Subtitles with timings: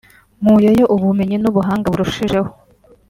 [0.41, 2.49] “Nkuyeyo ubumenyi n’ubuhanga burushijeho